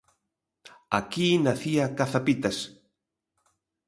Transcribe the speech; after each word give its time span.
Aquí 0.99 1.27
nacía 1.45 1.85
Cazapitas. 1.97 2.57